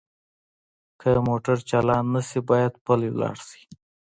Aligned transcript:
که 0.99 1.09
موټر 1.27 1.57
چالان 1.69 2.05
نه 2.15 2.21
شي 2.27 2.39
باید 2.49 2.73
پلی 2.85 3.09
لاړ 3.19 3.37
شئ 3.47 3.63